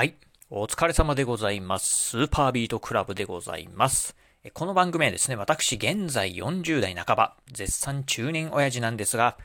[0.00, 0.14] はい。
[0.48, 2.12] お疲れ様でございます。
[2.12, 4.16] スーパービートクラブでございます。
[4.54, 9.36] この番組はですね、私現在40代半ば、絶賛中年親父なんですが、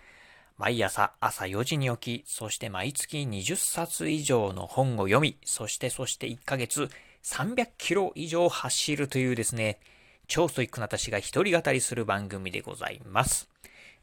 [0.58, 6.90] 毎朝朝4時に起き、そして毎月20冊以上の本を読み、そしてそして1ヶ月
[7.24, 9.82] 300キロ以上走るというですね、
[10.30, 13.50] 超ストイックな私が一人語りする番組でございます。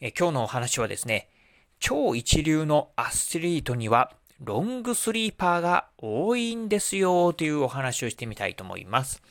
[0.03, 1.31] え今日のお話はですね、
[1.81, 4.13] 超一流のアスリートには
[4.45, 9.23] ロングスリーパーが多いんですよというお話をしてみたいと思います。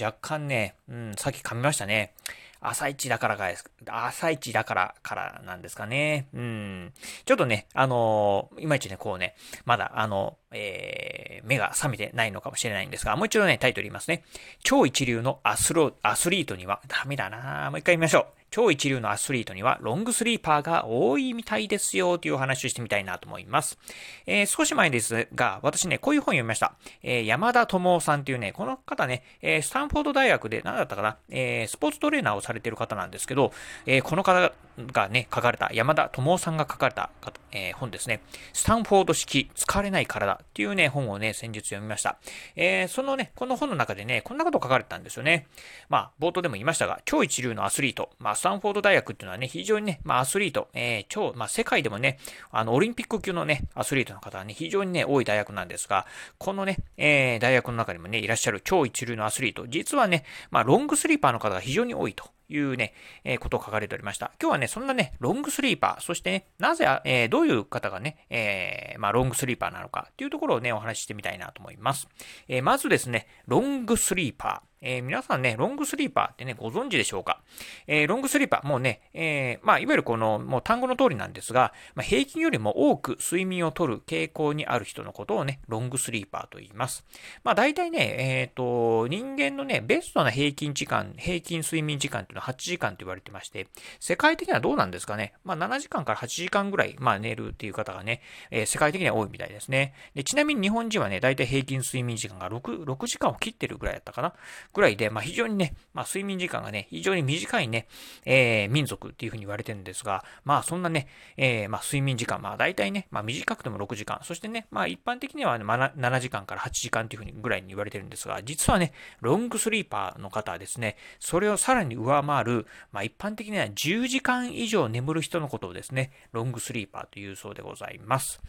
[0.00, 2.14] 若干ね、うん、さっき噛みましたね。
[2.60, 3.48] 朝一だからか。
[3.86, 6.28] 朝一だからからなんですかね。
[6.34, 6.92] うん。
[7.24, 14.24] ちょっとね、あのー、いまいちね、こうね、まだ、あの、えー、目が覚めてないのかもしれないんですが、もう一度ね、タイトル言いますね。
[14.62, 18.39] 超一流のアスロ、アスリートには、ダメだなもう一回見ましょう。
[18.50, 23.78] 超一流のアスリートにはロングスリーパーが多いみたいですよというお話をしてみたいなと思います。
[24.26, 26.74] えー、少し前ですが、私ね、こういう本読みました。
[27.02, 33.52] えー、山田智夫さんっていうね、この方ね、えー、スタンフォード大学で何だったかな、えスポーツトレーナーをされてる方なんですけど、
[33.86, 34.52] えこの方
[34.92, 37.10] がね、書かれた、山田智夫さんが書かれた、
[37.52, 38.20] え本ですね、
[38.52, 42.18] スタンフォード式疲れない体っていうね、本をね、先日読みました。
[42.56, 45.46] えそのね、この本の中でね、こんなこと書かれてたんですよね。
[45.88, 52.16] まあ、冒頭でも言いましたが、超一流のアスリート、まあ、スタンフォード大学っていうのはね、非常にね、まあ、アスリート、えー、超、まあ、世界でもね、
[52.50, 56.06] あの、オリンピック級のね、アスリートの方はね、非常にね、多い大学なんですが、
[56.38, 62.30] このね、えー、大学の中にもね、いらっしゃる超一流のアスリート、実はね、まあ、ロングスリーパーの方が非常に多いと。
[62.52, 64.32] いうね、えー、ことを書かれておりました。
[64.40, 72.08] 今日はね、そんなね、ロングスリーパー、そしてね、なぜ、えー、どういう方がね、えー、まあ、ロングスリーパーなのかっていうところをね、お話ししてみたいなと思います。
[72.48, 74.69] え、まずですね、ロングスリーパー。
[74.82, 77.42] えー、皆さんね、ロングスリーパーってね、ご存知でしょうか？
[77.86, 87.04] えー、ロングスリーパー、もうね、えー、まあ、いわゆるこの、もう単語の通りなんですが、まあ、平均よりも多く睡眠をとる傾向にある人のことをね、ロングスリーパーと言います。
[87.44, 93.68] まあ、大体ね、えっ、と、人間のね、ベストな平均時間、平均睡眠時間っていうのは8時間と言われてまして、
[93.98, 95.34] 世界的にはどうなんですかね？
[95.44, 99.92] まあ、7時間から8時間ぐらい、まあ、寝るっていう方がね、え世界的には多いみたいですね。
[100.14, 104.32] で、ちなみに日本人はね、大体平均睡眠時間が6、6時間を切ってるぐらいだったかな？
[104.72, 107.86] ぐらいで、まあ、非常にね、まあ、睡眠時間がね、非常に短いね、
[108.24, 128.40] えー、民族っていうふうに言われてるんですが、まあ、そんなね、えー、まあ、睡眠時間、まあ、大体ね、まあ、短くても6時間、そしてね、まあ、一般的には、ね、まあ、7時間から8時間っていうふうにぐらいに言われてるんですが、実はね、ロングスリーパーの方はですね、それをさらに上回る、まあ、一般的には10時間以上眠る人のことをですね、ロングスリーパーというそうでございます。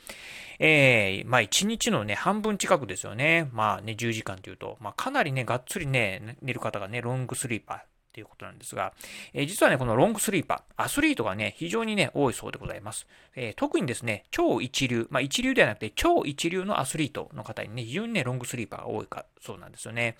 [0.59, 3.49] えー、まあ、1日のね、半分近くですよね。
[3.51, 6.10] まあね、10時間というと、まあ、かなりね、がっつりね、
[6.41, 7.77] 寝る方がね、ロングスリーパー
[8.11, 8.93] っていうことなんですが、
[9.33, 13.07] えー、実はね、このロングスリーパー、アスリートがね、非常にね、多いそうでございます。
[13.35, 20.17] えー、特にですね、超一流、まあ一流ではなくて超一流のアスリートの方にね、非常にね、ロングスリーパーが多いか、そうなんですよね。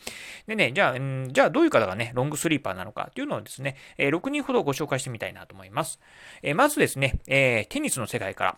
[0.47, 6.00] でね、じゃあ、んじゃあどういう方がね、ロングスリーパーなのかっていうのをですね、えー、6人ほどご紹介してみたいなと思います。
[6.44, 8.58] えまずですね、えテニスの世界から、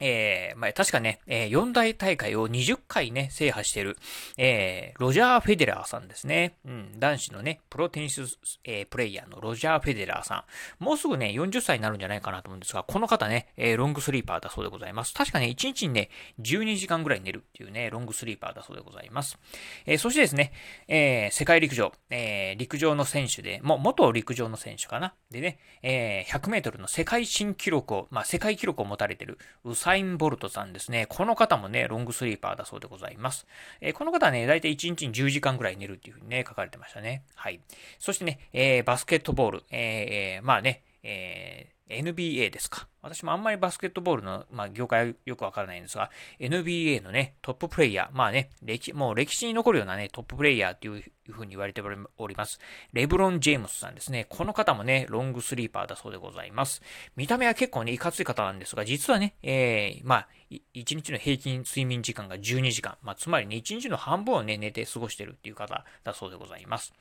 [0.00, 3.96] えー、まあ、確かね、えー、四大大会を20回ね、制覇している、
[4.36, 6.56] えー、ロジャー・フェデラーさんですね。
[6.64, 8.22] うん、男子のね、プロテニス、
[8.64, 10.44] えー、プレイヤーのロジャー・フェデラーさ
[10.80, 10.84] ん。
[10.84, 15.14] もうすぐね、40歳になるんじゃないかなと思うんですが、この方ね、えー、ロングスリーパーだそうでございます。
[15.14, 19.38] 確かね、1日にね、12時間ぐらい寝るっていうね、ロングスリーパーだそうでございます。
[19.86, 20.52] えー、そしてですね、
[20.88, 25.14] えー、世界陸上、えー、陸上の選手で、も、元陸上の選手かな。
[25.30, 31.06] でね、えー、100メートルの世界新記録を、まあ、世界記録を持たれてる、ウサイン・ボルトさんですね。
[31.08, 33.46] この方もね、ロングスリーパーだそうでございます。
[33.80, 37.22] えー、この方はね、だいたい1日に10時間ぐらい寝るっていうふうにね、書かれてましたね。
[37.36, 37.60] はい。
[38.00, 42.88] そしてね、えー、バスケットボール、えー、まあね、え、NBA ですか。
[43.06, 51.02] 私もあんまりバスケットボールの、まあ、業界はよくわからないんですが、NBA のね、トッププレイヤー、まあね、歴、もう歴史に残るようなね、トッププレイヤーっていう
[51.32, 51.82] ふうに言われて
[52.18, 52.60] おります。
[52.92, 54.26] レブロン・ジェームスさんですね。
[54.28, 56.82] この方もね、ロングスリーパーだそうでございます。
[57.16, 62.96] 見た目は結構ね、いかつい方なんですが、実はね、えー、まあ、1日の平均睡眠時間が12時間。
[63.02, 66.92] まあ、つまりね、1日の半分をね、寝て過ごしてるっていう方だそうでございます。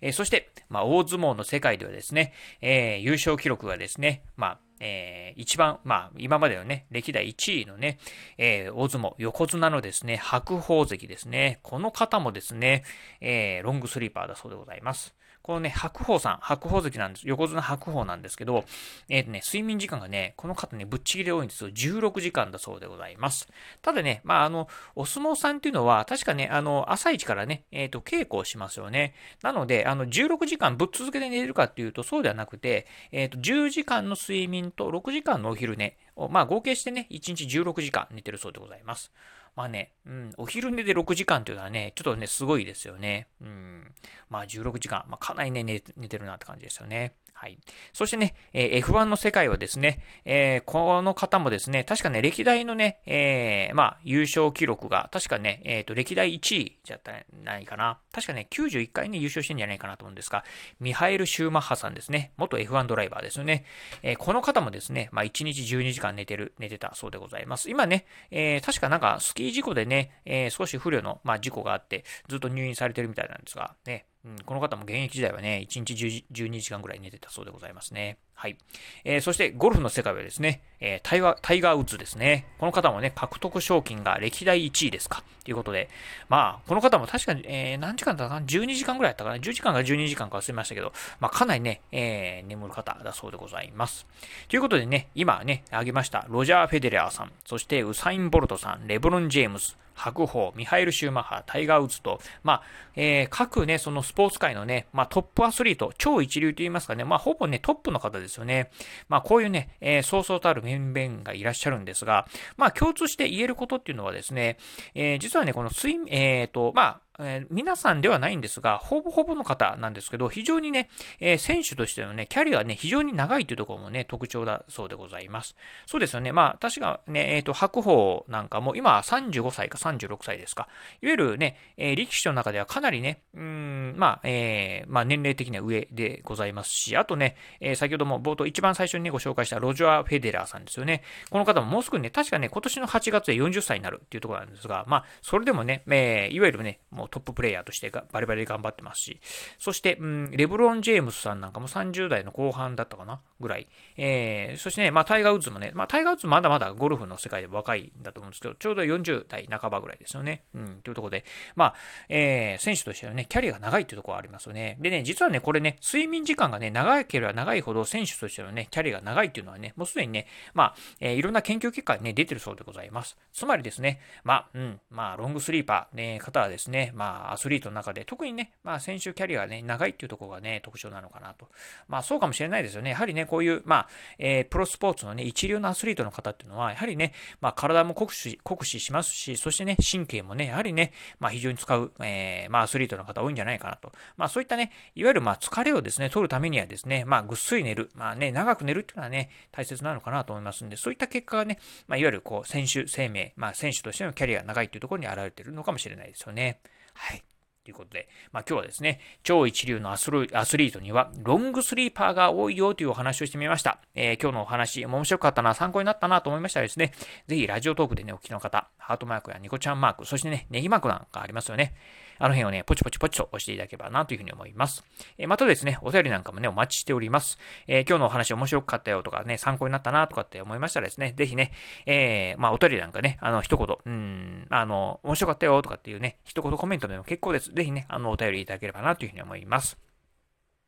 [0.00, 7.98] えー、そして、まあ、大相撲の世界ではですね、えー、優勝記録がですね、まあ、えー、一番、まあ、今までのね、歴代1位のね、
[8.36, 11.60] えー、大相撲、横綱のですね、白鵬関ですね。
[11.62, 12.82] この方もですね、
[13.20, 15.14] えー、ロングスリーパーだそうでございます。
[15.42, 17.28] このね、白鵬さん、白鵬関なんです。
[17.28, 18.64] 横綱白鵬なんですけど、
[19.08, 21.70] えっ、ー、とね、睡眠時間がね、この方ね、ぶっちぎり多いんですよ。
[21.70, 23.48] 16時間だそうでございます。
[23.82, 29.14] ただね、まあ、あの、お相撲さんっていうのは、確かね、あの、朝一からね、えっ、ー、と、稽古をしますよね。
[29.42, 35.96] なので、あの、16時間ぶっ続けて寝れるかっていうと、そうではなくて、えっ、ー、と、10時間の睡眠と6時間のお昼寝
[36.30, 39.12] まあ合計してね、1日16時間寝てるそうでございます。
[39.54, 43.28] まあね、うん、お昼寝で6時間というのはね、ちょっとね、すごいですよね。
[43.40, 43.92] うん。
[44.30, 47.14] まあ16時間、まあかなりね、寝てるなって感じですよね。
[47.42, 47.58] はい。
[47.92, 57.00] そしてね、え、F1 の世界はですね、え、この方もですね、確かね、歴代のね、えー、まあ、優勝記録が、確かね、えっ、ー、と、歴代1位じゃ
[57.42, 57.98] ないかな。
[58.12, 60.44] 確かね、91回ね、優勝してんじゃないかなと思うんですが、
[60.78, 62.32] ミハエル・シューマッハさんですね。
[62.36, 63.64] 元 F1 ドライバーですよね。
[64.04, 67.70] えー、この方もですね、まあ、1日12時間寝てる、寝てたそうでございます。
[67.70, 78.18] 今ね、え、確かなんか、スキー事故でね、え、少し不慮の、まあ、事故があって、ずっと入院されてるみたいなんですが、ね、うん、この方も現役時代はね、1日12時間ぐらい寝てたそうでございますね。
[78.34, 78.56] はい。
[79.04, 82.46] えー、そして、ゴルフの世界はですね、えー、タイガー、タイガー・ウッズですね。
[82.58, 85.22] この方もね、獲得賞金が歴代1位ですか。
[85.44, 85.88] ということで、
[86.28, 94.06] まあ、この方も確かに、えー、何時間だったかな ?12 時間ぐらいだったかな ?10 時間か12時間か忘れましたけど、まあ、かなりね、えー、眠る方だそうでございます。
[94.48, 102.62] ということでね、今ね、挙げました、ロジャー・フェデレアーさん、そしてウサイン・ボルトさん、レブロン・ジェームス、白鵬、ミハイル・シューマッハ、タイガー・ウッズと、まあ、
[102.96, 108.70] えー、各ね、そのスポーツ界のね、まあ、トップアスリート、超一流と言いますかね、まあ、ほぼね、トップの方ですよね。
[109.08, 112.26] まあ、こういうね、えー、そうそうたる面々がいらっしゃるんですが、
[112.56, 114.56] まあ、共通して言えることっていうのはですね、
[114.94, 120.88] えー、実はね、この睡、えっ、ー、と、まあ、えー、皆さんではないんですが、ほぼほぼの方なんですけど、非常にね、
[121.20, 125.56] えー、選手としてのね、キャリアはね、非常に長いというところもね、特徴だそうでございます。
[125.86, 126.32] そうですよね。
[126.32, 130.68] まあ、確かね、えっ、ー、と、白鵬なんかも、今35歳か36歳ですか。
[131.00, 141.02] いわゆるね、え力士の中ではかなりね、うん、まあ、えまあ、年齢的には上でございますし、あとね、え先ほども冒頭一番最初にね、ご紹介したロジャー・フェデラーさんですよね。
[141.30, 149.20] この方ももうすぐね、確かね、今年の8月で40歳になるっていうところなんですが、まあ、それでもね、えいわゆるね、もうトッププレイヤーとしてがバリバリ頑張ってますし、
[149.58, 153.20] そして、うん、レブロン・ジェームスさんなんかも30代の後半だったかな？
[153.40, 153.68] ぐらい。
[153.96, 160.44] えー、そしてね、まあ、タイガー・ウッズもね、まあ、タイガー・ウッズまだまだゴルフの世界で若いんだと思うんですけど、ちょうど40代半ばぐらいですよね。
[160.54, 161.24] うん、というところで、
[161.54, 161.74] まあ、
[162.08, 164.78] えー、選手としてはね、キャリアが長いっていうところがありますよね。
[164.80, 173.16] でね、実はね、これね、睡眠時間がね、長ければ長いほど選手としてのね、キャリアが長いっていうのはね、もうすでにね、まあ、えー、いろんな研究結果にね、出てるそうでございます。
[173.32, 181.48] つまりですね、まあ、うん、まあ、ロングスリーパー、ね、方はですね、まあ、アスリートの中で、特にね、まあ、選手キャリアがね、長いっていうところがね、特徴なのかなと。
[181.88, 182.90] まあ、そうかもしれないですよね。
[182.90, 193.92] やはりね、こういう、まあ、えー、プロスポーツのね、一流のアスリートの方っていうのは、やはりね、まあ、体も酷使、酷使しますし、そしてね、神経もね、やはりね、まあ、非常に使う、えー、まあ、アスリートの方多いんじゃないかなと。
[194.16, 206.60] まあ、そういったね、いわゆる、まあ、疲れをですね、取るためにはですね、まあ、ぐっすり寝る、まあね、長く寝るっていうのはね、大切なのかなと思いますんで、そういった結果がね、まあ、いわゆる、こう、選手生命、まあ、選手としてのキャリアが長いっていうところに現れているのかもしれないですよね。
[206.94, 207.22] はい。
[207.64, 213.80] ということで、まあ、今日はですね、超一流のアスリートにはロングスリーパーが多いよというお話をしてみました。
[213.94, 216.92] えー、今日のお話、面白かったな、参考になったなと思いましたらですね、
[217.28, 221.74] ぜひラジオトークでね、お聞きの方、ハートマークやニコちゃんマーク、そしてね、ネギマークなんかありますよね。
[222.18, 224.84] あの辺をね、ポチポチポチと押していただければなというふうに思います。
[225.18, 227.38] えー、またですね、お便りなんかもね、お待ちしております。
[227.66, 231.52] えー、今日のお話面白かったよとかね、参考になったなとかって思いましたらですね、ぜひね、
[231.86, 237.52] えー、まあ、お便りなんかね、あの、一言、うん、あの、面白かったよとかっていうね、一言コメントでも結構です。
[237.52, 239.78] ぜひね、あの、お便りいただければなというふうに思います。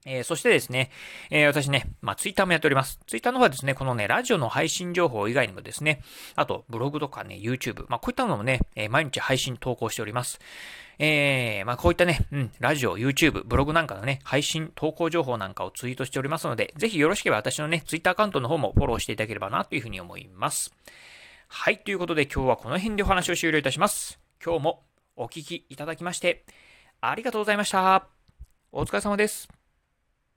[0.07, 0.91] えー、そしてですね、
[1.31, 3.01] えー、私ね、まあ、ツイッターもやっております。
[3.07, 6.03] ツイッターの方はですね、このね、ラジオの配信情報以外にもですね、
[6.35, 10.41] あと、ブログとかね、YouTube、まあ、こういったものもね、えー、毎日配信投稿しております。
[10.99, 20.75] えー、まあ、こういったね、うん、ラジオ、YouTube、ブログなんかのね、配信、投稿情報なんかをツイートしておりますので、ぜひよろしければ私のね、ツイッターアカウントの方もフォローしていただければな、というふうに思います。
[21.49, 24.19] はい、ということで今日はこの辺でお話を終了いたします。
[24.45, 24.83] 今日も
[25.17, 26.45] お聞きいただきまして、
[27.01, 28.07] ありがとうございました。
[28.73, 29.64] お疲れ様です。